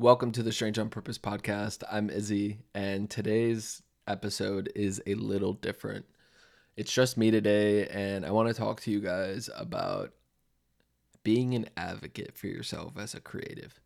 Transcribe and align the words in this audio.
Welcome 0.00 0.32
to 0.32 0.42
the 0.42 0.50
Strange 0.50 0.78
on 0.78 0.88
Purpose 0.88 1.18
podcast. 1.18 1.82
I'm 1.92 2.08
Izzy, 2.08 2.60
and 2.74 3.10
today's 3.10 3.82
episode 4.06 4.72
is 4.74 5.02
a 5.06 5.14
little 5.14 5.52
different. 5.52 6.06
It's 6.74 6.90
just 6.90 7.18
me 7.18 7.30
today, 7.30 7.86
and 7.86 8.24
I 8.24 8.30
want 8.30 8.48
to 8.48 8.54
talk 8.54 8.80
to 8.80 8.90
you 8.90 9.00
guys 9.00 9.50
about 9.54 10.14
being 11.22 11.52
an 11.52 11.68
advocate 11.76 12.34
for 12.34 12.46
yourself 12.46 12.94
as 12.96 13.12
a 13.12 13.20
creative. 13.20 13.78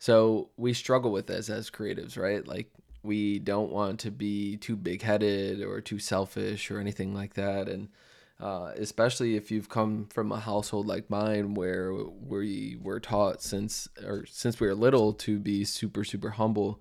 So, 0.00 0.50
we 0.56 0.72
struggle 0.72 1.12
with 1.12 1.28
this 1.28 1.48
as 1.48 1.70
creatives, 1.70 2.18
right? 2.18 2.44
Like, 2.44 2.72
we 3.04 3.38
don't 3.38 3.70
want 3.70 4.00
to 4.00 4.10
be 4.10 4.56
too 4.56 4.74
big 4.74 5.02
headed 5.02 5.62
or 5.62 5.80
too 5.80 6.00
selfish 6.00 6.68
or 6.68 6.80
anything 6.80 7.14
like 7.14 7.34
that. 7.34 7.68
And 7.68 7.90
uh, 8.40 8.72
especially 8.76 9.36
if 9.36 9.50
you've 9.50 9.68
come 9.68 10.06
from 10.10 10.30
a 10.32 10.40
household 10.40 10.86
like 10.86 11.10
mine 11.10 11.54
where 11.54 11.92
we 11.94 12.78
were 12.80 13.00
taught 13.00 13.42
since 13.42 13.88
or 14.04 14.24
since 14.26 14.60
we 14.60 14.66
were 14.66 14.74
little 14.74 15.12
to 15.12 15.38
be 15.38 15.64
super 15.64 16.04
super 16.04 16.30
humble 16.30 16.80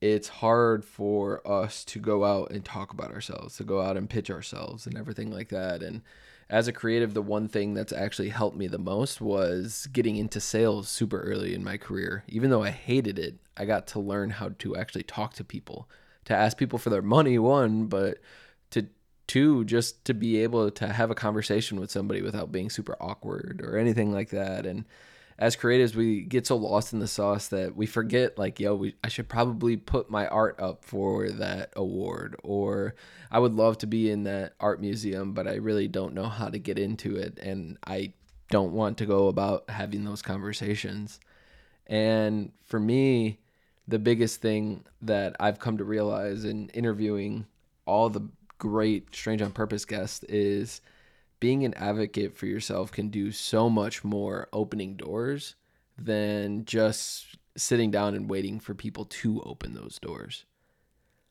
it's 0.00 0.28
hard 0.28 0.84
for 0.84 1.46
us 1.46 1.84
to 1.84 1.98
go 1.98 2.24
out 2.24 2.50
and 2.50 2.64
talk 2.64 2.92
about 2.92 3.12
ourselves 3.12 3.56
to 3.56 3.64
go 3.64 3.80
out 3.80 3.96
and 3.96 4.10
pitch 4.10 4.30
ourselves 4.30 4.86
and 4.86 4.96
everything 4.96 5.30
like 5.30 5.48
that. 5.48 5.82
And 5.82 6.02
as 6.50 6.68
a 6.68 6.72
creative 6.72 7.14
the 7.14 7.22
one 7.22 7.48
thing 7.48 7.74
that's 7.74 7.92
actually 7.92 8.28
helped 8.28 8.56
me 8.56 8.66
the 8.66 8.78
most 8.78 9.20
was 9.20 9.88
getting 9.92 10.16
into 10.16 10.40
sales 10.40 10.88
super 10.88 11.20
early 11.20 11.54
in 11.54 11.64
my 11.64 11.76
career. 11.76 12.24
Even 12.28 12.50
though 12.50 12.62
i 12.62 12.70
hated 12.70 13.18
it 13.18 13.36
i 13.56 13.64
got 13.64 13.86
to 13.88 14.00
learn 14.00 14.30
how 14.30 14.50
to 14.58 14.76
actually 14.76 15.02
talk 15.02 15.32
to 15.34 15.44
people 15.44 15.88
to 16.24 16.34
ask 16.34 16.58
people 16.58 16.78
for 16.78 16.90
their 16.90 17.02
money 17.02 17.38
one 17.38 17.86
but 17.86 18.18
to 18.70 18.86
two 19.26 19.64
just 19.64 20.04
to 20.04 20.14
be 20.14 20.42
able 20.42 20.70
to 20.70 20.88
have 20.88 21.10
a 21.10 21.14
conversation 21.14 21.80
with 21.80 21.90
somebody 21.90 22.22
without 22.22 22.52
being 22.52 22.70
super 22.70 22.96
awkward 23.00 23.60
or 23.62 23.76
anything 23.76 24.12
like 24.12 24.30
that. 24.30 24.66
And 24.66 24.84
as 25.38 25.56
creatives 25.56 25.94
we 25.94 26.22
get 26.22 26.46
so 26.46 26.56
lost 26.56 26.92
in 26.92 26.98
the 26.98 27.06
sauce 27.06 27.48
that 27.48 27.76
we 27.76 27.84
forget 27.84 28.38
like 28.38 28.58
yo 28.58 28.74
we, 28.74 28.94
i 29.04 29.08
should 29.08 29.28
probably 29.28 29.76
put 29.76 30.08
my 30.08 30.26
art 30.28 30.58
up 30.58 30.82
for 30.82 31.28
that 31.28 31.70
award 31.76 32.34
or 32.42 32.94
i 33.30 33.38
would 33.38 33.52
love 33.52 33.76
to 33.76 33.86
be 33.86 34.10
in 34.10 34.22
that 34.22 34.54
art 34.60 34.80
museum 34.80 35.34
but 35.34 35.46
i 35.46 35.52
really 35.56 35.88
don't 35.88 36.14
know 36.14 36.24
how 36.24 36.48
to 36.48 36.58
get 36.58 36.78
into 36.78 37.16
it 37.16 37.38
and 37.38 37.76
i 37.86 38.10
don't 38.50 38.72
want 38.72 38.98
to 38.98 39.06
go 39.06 39.28
about 39.28 39.68
having 39.68 40.04
those 40.04 40.22
conversations. 40.22 41.20
And 41.86 42.52
for 42.64 42.80
me 42.80 43.38
the 43.88 43.98
biggest 44.00 44.40
thing 44.40 44.84
that 45.02 45.36
i've 45.38 45.60
come 45.60 45.78
to 45.78 45.84
realize 45.84 46.44
in 46.44 46.68
interviewing 46.70 47.46
all 47.84 48.08
the 48.08 48.28
great 48.58 49.14
Strange 49.14 49.42
on 49.42 49.52
Purpose 49.52 49.84
guest 49.84 50.24
is 50.28 50.80
being 51.40 51.64
an 51.64 51.74
advocate 51.74 52.36
for 52.36 52.46
yourself 52.46 52.90
can 52.90 53.08
do 53.08 53.30
so 53.30 53.68
much 53.68 54.04
more 54.04 54.48
opening 54.52 54.96
doors 54.96 55.54
than 55.98 56.64
just 56.64 57.36
sitting 57.56 57.90
down 57.90 58.14
and 58.14 58.30
waiting 58.30 58.60
for 58.60 58.74
people 58.74 59.04
to 59.06 59.42
open 59.42 59.74
those 59.74 59.98
doors. 60.00 60.44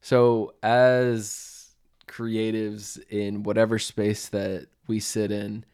So, 0.00 0.54
as 0.62 1.74
creatives 2.06 2.98
in 3.08 3.42
whatever 3.42 3.78
space 3.78 4.28
that 4.28 4.66
we 4.86 5.00
sit 5.00 5.30
in, 5.30 5.64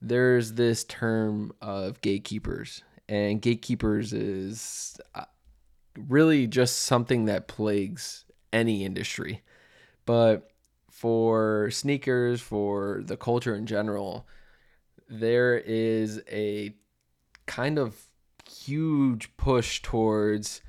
there's 0.00 0.54
this 0.54 0.84
term 0.84 1.52
of 1.60 2.00
gatekeepers. 2.00 2.82
And 3.08 3.42
gatekeepers 3.42 4.12
is 4.12 4.98
uh, 5.14 5.24
really 5.96 6.46
just 6.46 6.80
something 6.80 7.26
that 7.26 7.48
plagues 7.48 8.24
any 8.52 8.84
industry. 8.84 9.42
But 10.06 10.51
for 10.92 11.70
sneakers, 11.70 12.42
for 12.42 13.00
the 13.02 13.16
culture 13.16 13.56
in 13.56 13.64
general, 13.64 14.26
there 15.08 15.56
is 15.56 16.20
a 16.30 16.74
kind 17.46 17.78
of 17.78 17.96
huge 18.48 19.34
push 19.38 19.80
towards 19.80 20.60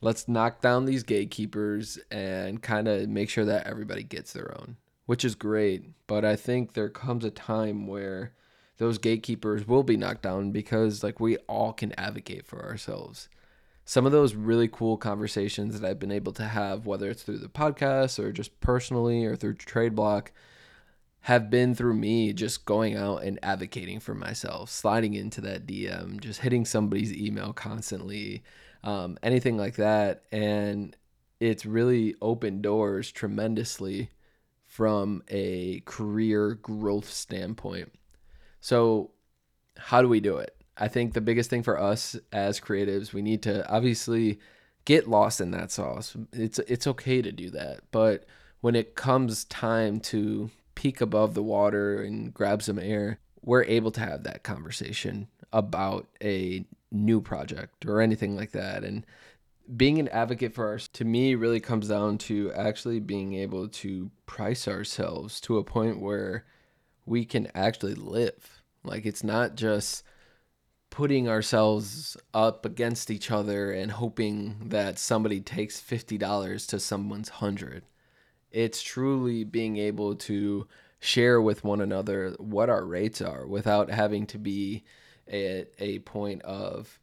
let's 0.00 0.26
knock 0.26 0.62
down 0.62 0.86
these 0.86 1.02
gatekeepers 1.02 1.98
and 2.10 2.62
kind 2.62 2.88
of 2.88 3.08
make 3.08 3.28
sure 3.28 3.44
that 3.44 3.66
everybody 3.66 4.02
gets 4.02 4.32
their 4.32 4.56
own, 4.58 4.76
which 5.04 5.24
is 5.24 5.34
great. 5.34 5.84
But 6.06 6.24
I 6.24 6.34
think 6.34 6.72
there 6.72 6.88
comes 6.88 7.24
a 7.24 7.30
time 7.30 7.86
where 7.86 8.32
those 8.78 8.96
gatekeepers 8.96 9.68
will 9.68 9.82
be 9.82 9.98
knocked 9.98 10.22
down 10.22 10.50
because 10.50 11.02
like 11.02 11.20
we 11.20 11.36
all 11.46 11.74
can 11.74 11.92
advocate 11.98 12.46
for 12.46 12.64
ourselves 12.64 13.28
some 13.88 14.04
of 14.04 14.12
those 14.12 14.34
really 14.34 14.68
cool 14.68 14.98
conversations 14.98 15.80
that 15.80 15.88
I've 15.88 15.98
been 15.98 16.12
able 16.12 16.32
to 16.34 16.44
have, 16.44 16.84
whether 16.84 17.08
it's 17.08 17.22
through 17.22 17.38
the 17.38 17.48
podcast 17.48 18.18
or 18.18 18.32
just 18.32 18.60
personally 18.60 19.24
or 19.24 19.34
through 19.34 19.54
Trade 19.54 19.94
Block, 19.94 20.30
have 21.20 21.48
been 21.48 21.74
through 21.74 21.94
me 21.94 22.34
just 22.34 22.66
going 22.66 22.98
out 22.98 23.22
and 23.22 23.38
advocating 23.42 23.98
for 23.98 24.14
myself, 24.14 24.68
sliding 24.68 25.14
into 25.14 25.40
that 25.40 25.64
DM, 25.66 26.20
just 26.20 26.40
hitting 26.40 26.66
somebody's 26.66 27.14
email 27.14 27.54
constantly, 27.54 28.42
um, 28.84 29.16
anything 29.22 29.56
like 29.56 29.76
that. 29.76 30.24
And 30.30 30.94
it's 31.40 31.64
really 31.64 32.14
opened 32.20 32.60
doors 32.60 33.10
tremendously 33.10 34.10
from 34.66 35.22
a 35.28 35.80
career 35.86 36.56
growth 36.56 37.08
standpoint. 37.08 37.90
So, 38.60 39.12
how 39.78 40.02
do 40.02 40.10
we 40.10 40.20
do 40.20 40.36
it? 40.36 40.57
I 40.78 40.88
think 40.88 41.12
the 41.12 41.20
biggest 41.20 41.50
thing 41.50 41.62
for 41.62 41.78
us 41.78 42.16
as 42.32 42.60
creatives, 42.60 43.12
we 43.12 43.22
need 43.22 43.42
to 43.42 43.68
obviously 43.68 44.38
get 44.84 45.08
lost 45.08 45.40
in 45.40 45.50
that 45.50 45.70
sauce. 45.70 46.16
It's 46.32 46.58
it's 46.60 46.86
okay 46.86 47.20
to 47.20 47.32
do 47.32 47.50
that, 47.50 47.80
but 47.90 48.24
when 48.60 48.74
it 48.74 48.94
comes 48.94 49.44
time 49.44 50.00
to 50.00 50.50
peek 50.74 51.00
above 51.00 51.34
the 51.34 51.42
water 51.42 52.02
and 52.02 52.32
grab 52.32 52.62
some 52.62 52.78
air, 52.78 53.18
we're 53.42 53.64
able 53.64 53.90
to 53.92 54.00
have 54.00 54.24
that 54.24 54.42
conversation 54.42 55.28
about 55.52 56.06
a 56.22 56.64
new 56.90 57.20
project 57.20 57.84
or 57.86 58.00
anything 58.00 58.36
like 58.36 58.52
that. 58.52 58.84
And 58.84 59.04
being 59.76 59.98
an 59.98 60.08
advocate 60.08 60.54
for 60.54 60.74
us 60.74 60.88
to 60.88 61.04
me 61.04 61.34
really 61.34 61.60
comes 61.60 61.88
down 61.88 62.18
to 62.18 62.52
actually 62.52 63.00
being 63.00 63.34
able 63.34 63.68
to 63.68 64.10
price 64.26 64.66
ourselves 64.66 65.40
to 65.42 65.58
a 65.58 65.64
point 65.64 66.00
where 66.00 66.44
we 67.04 67.24
can 67.24 67.48
actually 67.54 67.94
live. 67.94 68.62
Like 68.84 69.04
it's 69.04 69.24
not 69.24 69.54
just 69.54 70.02
putting 70.90 71.28
ourselves 71.28 72.16
up 72.34 72.64
against 72.64 73.10
each 73.10 73.30
other 73.30 73.72
and 73.72 73.92
hoping 73.92 74.56
that 74.66 74.98
somebody 74.98 75.40
takes 75.40 75.80
$50 75.80 76.66
to 76.68 76.80
someone's 76.80 77.30
100 77.30 77.84
it's 78.50 78.82
truly 78.82 79.44
being 79.44 79.76
able 79.76 80.14
to 80.14 80.66
share 81.00 81.40
with 81.40 81.64
one 81.64 81.80
another 81.80 82.34
what 82.38 82.70
our 82.70 82.84
rates 82.84 83.20
are 83.20 83.46
without 83.46 83.90
having 83.90 84.26
to 84.26 84.38
be 84.38 84.84
at 85.28 85.68
a 85.78 85.98
point 86.00 86.42
of 86.42 86.98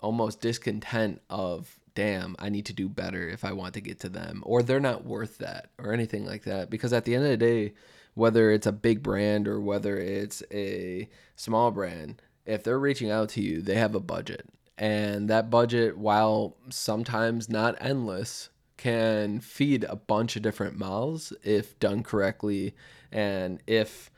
almost 0.00 0.40
discontent 0.40 1.20
of 1.30 1.80
damn 1.94 2.36
i 2.38 2.48
need 2.48 2.66
to 2.66 2.72
do 2.72 2.88
better 2.88 3.28
if 3.28 3.44
i 3.44 3.52
want 3.52 3.72
to 3.74 3.80
get 3.80 3.98
to 4.00 4.08
them 4.08 4.42
or 4.44 4.62
they're 4.62 4.80
not 4.80 5.04
worth 5.04 5.38
that 5.38 5.70
or 5.78 5.92
anything 5.92 6.26
like 6.26 6.44
that. 6.44 6.68
Because 6.68 6.92
at 6.92 7.04
the 7.04 7.14
end 7.14 7.24
of 7.24 7.30
the 7.30 7.36
day 7.36 7.72
whether 8.14 8.50
it's 8.50 8.66
a 8.66 8.72
big 8.72 9.02
brand 9.02 9.48
or 9.48 9.60
whether 9.60 9.96
it's 9.96 10.42
a 10.52 11.08
small 11.36 11.70
brand 11.70 12.20
if 12.46 12.62
they're 12.62 12.78
reaching 12.78 13.10
out 13.10 13.30
to 13.30 13.40
you, 13.40 13.62
they 13.62 13.76
have 13.76 13.94
a 13.94 14.00
budget. 14.00 14.48
And 14.76 15.30
that 15.30 15.50
budget, 15.50 15.96
while 15.96 16.56
sometimes 16.70 17.48
not 17.48 17.76
endless, 17.80 18.50
can 18.76 19.40
feed 19.40 19.84
a 19.84 19.96
bunch 19.96 20.36
of 20.36 20.42
different 20.42 20.76
mouths 20.76 21.32
if 21.42 21.78
done 21.78 22.02
correctly 22.02 22.74
and 23.12 23.62
if 23.66 24.10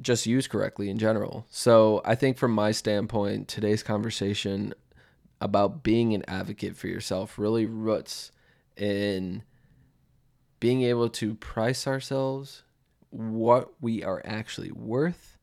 just 0.00 0.26
used 0.26 0.50
correctly 0.50 0.90
in 0.90 0.98
general. 0.98 1.46
So 1.50 2.02
I 2.04 2.14
think 2.14 2.36
from 2.36 2.52
my 2.52 2.72
standpoint, 2.72 3.48
today's 3.48 3.82
conversation 3.82 4.74
about 5.40 5.82
being 5.82 6.14
an 6.14 6.24
advocate 6.28 6.76
for 6.76 6.88
yourself 6.88 7.38
really 7.38 7.66
roots 7.66 8.30
in 8.76 9.42
being 10.60 10.82
able 10.82 11.08
to 11.08 11.34
price 11.34 11.86
ourselves 11.86 12.62
what 13.10 13.72
we 13.80 14.02
are 14.02 14.22
actually 14.24 14.72
worth 14.72 15.38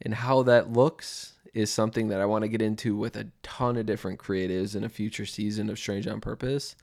and 0.00 0.14
how 0.14 0.42
that 0.44 0.72
looks 0.72 1.34
is 1.58 1.72
something 1.72 2.08
that 2.08 2.20
I 2.20 2.26
want 2.26 2.42
to 2.42 2.48
get 2.48 2.62
into 2.62 2.96
with 2.96 3.16
a 3.16 3.26
ton 3.42 3.76
of 3.76 3.86
different 3.86 4.20
creatives 4.20 4.76
in 4.76 4.84
a 4.84 4.88
future 4.88 5.26
season 5.26 5.68
of 5.68 5.78
Strange 5.78 6.06
on 6.06 6.20
Purpose. 6.20 6.76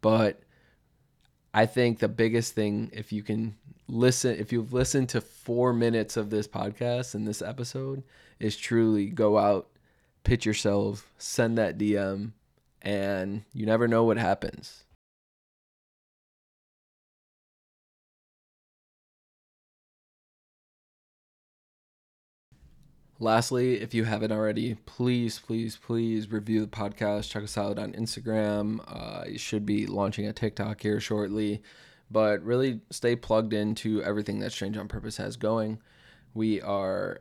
But 0.00 0.42
I 1.52 1.66
think 1.66 1.98
the 1.98 2.08
biggest 2.08 2.54
thing, 2.54 2.90
if 2.92 3.12
you 3.12 3.24
can 3.24 3.56
listen, 3.88 4.36
if 4.38 4.52
you've 4.52 4.72
listened 4.72 5.08
to 5.10 5.20
four 5.20 5.72
minutes 5.72 6.16
of 6.16 6.30
this 6.30 6.46
podcast 6.46 7.16
and 7.16 7.26
this 7.26 7.42
episode, 7.42 8.04
is 8.38 8.56
truly 8.56 9.06
go 9.06 9.38
out, 9.38 9.68
pitch 10.22 10.46
yourself, 10.46 11.12
send 11.18 11.58
that 11.58 11.76
DM, 11.76 12.30
and 12.80 13.42
you 13.52 13.66
never 13.66 13.88
know 13.88 14.04
what 14.04 14.18
happens. 14.18 14.84
Lastly, 23.22 23.80
if 23.80 23.94
you 23.94 24.02
haven't 24.02 24.32
already, 24.32 24.74
please, 24.84 25.38
please, 25.38 25.76
please 25.76 26.32
review 26.32 26.60
the 26.62 26.66
podcast. 26.66 27.30
Check 27.30 27.44
us 27.44 27.56
out 27.56 27.78
on 27.78 27.92
Instagram. 27.92 28.80
Uh, 28.84 29.22
you 29.28 29.38
should 29.38 29.64
be 29.64 29.86
launching 29.86 30.26
a 30.26 30.32
TikTok 30.32 30.80
here 30.80 30.98
shortly, 30.98 31.62
but 32.10 32.42
really 32.42 32.80
stay 32.90 33.14
plugged 33.14 33.52
into 33.52 34.02
everything 34.02 34.40
that 34.40 34.50
Strange 34.50 34.76
on 34.76 34.88
Purpose 34.88 35.18
has 35.18 35.36
going. 35.36 35.78
We 36.34 36.60
are 36.62 37.20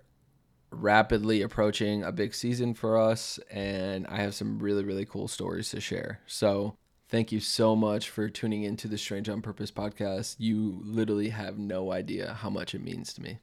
rapidly 0.72 1.44
approaching 1.44 2.02
a 2.02 2.12
big 2.12 2.34
season 2.34 2.74
for 2.74 2.98
us, 2.98 3.40
and 3.52 4.08
I 4.08 4.22
have 4.22 4.34
some 4.34 4.58
really, 4.58 4.84
really 4.84 5.06
cool 5.06 5.28
stories 5.28 5.70
to 5.70 5.80
share. 5.80 6.22
So, 6.26 6.78
thank 7.10 7.32
you 7.32 7.40
so 7.40 7.76
much 7.76 8.10
for 8.10 8.28
tuning 8.28 8.64
into 8.64 8.88
the 8.88 8.98
Strange 8.98 9.30
on 9.30 9.44
Purpose 9.44 9.70
podcast. 9.70 10.38
You 10.40 10.82
literally 10.84 11.30
have 11.30 11.60
no 11.60 11.92
idea 11.92 12.34
how 12.34 12.50
much 12.50 12.74
it 12.74 12.84
means 12.84 13.14
to 13.14 13.22
me. 13.22 13.38